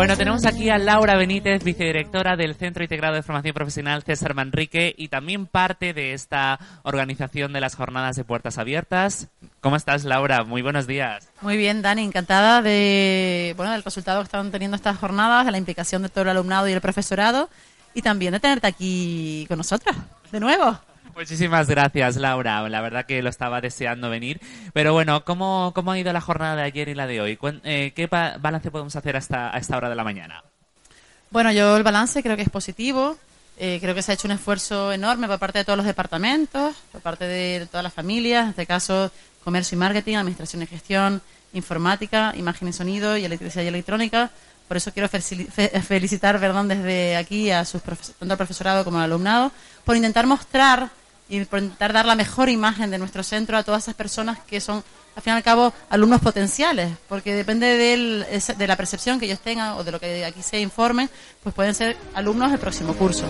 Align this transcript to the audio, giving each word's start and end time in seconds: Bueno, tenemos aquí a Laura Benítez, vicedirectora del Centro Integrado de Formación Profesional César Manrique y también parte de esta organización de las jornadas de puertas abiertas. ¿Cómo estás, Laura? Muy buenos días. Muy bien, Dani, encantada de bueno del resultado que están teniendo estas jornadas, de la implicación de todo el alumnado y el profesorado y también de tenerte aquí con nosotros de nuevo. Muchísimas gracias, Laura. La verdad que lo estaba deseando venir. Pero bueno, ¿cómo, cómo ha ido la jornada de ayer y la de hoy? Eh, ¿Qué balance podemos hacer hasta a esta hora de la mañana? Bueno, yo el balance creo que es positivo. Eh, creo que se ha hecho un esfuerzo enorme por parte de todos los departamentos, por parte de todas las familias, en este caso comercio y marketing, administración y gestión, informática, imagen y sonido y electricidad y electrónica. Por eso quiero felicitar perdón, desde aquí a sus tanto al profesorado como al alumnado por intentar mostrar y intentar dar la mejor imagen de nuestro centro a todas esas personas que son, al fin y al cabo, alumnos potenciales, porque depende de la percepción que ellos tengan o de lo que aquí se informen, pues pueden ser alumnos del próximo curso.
Bueno, 0.00 0.16
tenemos 0.16 0.46
aquí 0.46 0.70
a 0.70 0.78
Laura 0.78 1.14
Benítez, 1.14 1.62
vicedirectora 1.62 2.34
del 2.34 2.54
Centro 2.54 2.82
Integrado 2.82 3.16
de 3.16 3.22
Formación 3.22 3.52
Profesional 3.52 4.02
César 4.02 4.32
Manrique 4.32 4.94
y 4.96 5.08
también 5.08 5.44
parte 5.44 5.92
de 5.92 6.14
esta 6.14 6.58
organización 6.84 7.52
de 7.52 7.60
las 7.60 7.74
jornadas 7.74 8.16
de 8.16 8.24
puertas 8.24 8.56
abiertas. 8.56 9.28
¿Cómo 9.60 9.76
estás, 9.76 10.04
Laura? 10.04 10.42
Muy 10.44 10.62
buenos 10.62 10.86
días. 10.86 11.28
Muy 11.42 11.58
bien, 11.58 11.82
Dani, 11.82 12.02
encantada 12.02 12.62
de 12.62 13.52
bueno 13.58 13.72
del 13.72 13.82
resultado 13.82 14.20
que 14.20 14.24
están 14.24 14.50
teniendo 14.50 14.74
estas 14.74 14.96
jornadas, 14.96 15.44
de 15.44 15.52
la 15.52 15.58
implicación 15.58 16.00
de 16.00 16.08
todo 16.08 16.22
el 16.22 16.30
alumnado 16.30 16.66
y 16.66 16.72
el 16.72 16.80
profesorado 16.80 17.50
y 17.92 18.00
también 18.00 18.32
de 18.32 18.40
tenerte 18.40 18.68
aquí 18.68 19.44
con 19.48 19.58
nosotros 19.58 19.94
de 20.32 20.40
nuevo. 20.40 20.80
Muchísimas 21.20 21.68
gracias, 21.68 22.16
Laura. 22.16 22.66
La 22.70 22.80
verdad 22.80 23.04
que 23.04 23.20
lo 23.20 23.28
estaba 23.28 23.60
deseando 23.60 24.08
venir. 24.08 24.40
Pero 24.72 24.94
bueno, 24.94 25.22
¿cómo, 25.22 25.70
cómo 25.74 25.92
ha 25.92 25.98
ido 25.98 26.10
la 26.14 26.22
jornada 26.22 26.56
de 26.56 26.62
ayer 26.62 26.88
y 26.88 26.94
la 26.94 27.06
de 27.06 27.20
hoy? 27.20 27.38
Eh, 27.62 27.92
¿Qué 27.94 28.06
balance 28.06 28.70
podemos 28.70 28.96
hacer 28.96 29.18
hasta 29.18 29.54
a 29.54 29.58
esta 29.58 29.76
hora 29.76 29.90
de 29.90 29.96
la 29.96 30.02
mañana? 30.02 30.42
Bueno, 31.28 31.52
yo 31.52 31.76
el 31.76 31.82
balance 31.82 32.22
creo 32.22 32.36
que 32.36 32.42
es 32.42 32.48
positivo. 32.48 33.18
Eh, 33.58 33.76
creo 33.82 33.94
que 33.94 34.00
se 34.00 34.12
ha 34.12 34.14
hecho 34.14 34.28
un 34.28 34.32
esfuerzo 34.32 34.94
enorme 34.94 35.26
por 35.26 35.38
parte 35.38 35.58
de 35.58 35.66
todos 35.66 35.76
los 35.76 35.84
departamentos, 35.84 36.74
por 36.90 37.02
parte 37.02 37.26
de 37.26 37.66
todas 37.66 37.84
las 37.84 37.92
familias, 37.92 38.44
en 38.44 38.50
este 38.50 38.64
caso 38.64 39.12
comercio 39.44 39.76
y 39.76 39.78
marketing, 39.78 40.16
administración 40.16 40.62
y 40.62 40.66
gestión, 40.68 41.20
informática, 41.52 42.32
imagen 42.34 42.68
y 42.68 42.72
sonido 42.72 43.18
y 43.18 43.26
electricidad 43.26 43.64
y 43.64 43.68
electrónica. 43.68 44.30
Por 44.66 44.78
eso 44.78 44.90
quiero 44.90 45.10
felicitar 45.10 46.40
perdón, 46.40 46.68
desde 46.68 47.16
aquí 47.16 47.50
a 47.50 47.66
sus 47.66 47.82
tanto 47.82 48.32
al 48.32 48.38
profesorado 48.38 48.84
como 48.84 48.96
al 48.96 49.04
alumnado 49.04 49.52
por 49.84 49.96
intentar 49.96 50.26
mostrar 50.26 50.88
y 51.30 51.38
intentar 51.38 51.92
dar 51.92 52.04
la 52.04 52.14
mejor 52.14 52.50
imagen 52.50 52.90
de 52.90 52.98
nuestro 52.98 53.22
centro 53.22 53.56
a 53.56 53.62
todas 53.62 53.84
esas 53.84 53.94
personas 53.94 54.40
que 54.40 54.60
son, 54.60 54.84
al 55.16 55.22
fin 55.22 55.32
y 55.32 55.36
al 55.36 55.42
cabo, 55.42 55.72
alumnos 55.88 56.20
potenciales, 56.20 56.90
porque 57.08 57.34
depende 57.34 57.66
de 57.78 58.66
la 58.66 58.76
percepción 58.76 59.18
que 59.18 59.26
ellos 59.26 59.40
tengan 59.40 59.74
o 59.78 59.84
de 59.84 59.92
lo 59.92 60.00
que 60.00 60.24
aquí 60.24 60.42
se 60.42 60.60
informen, 60.60 61.08
pues 61.42 61.54
pueden 61.54 61.74
ser 61.74 61.96
alumnos 62.14 62.50
del 62.50 62.60
próximo 62.60 62.94
curso. 62.94 63.24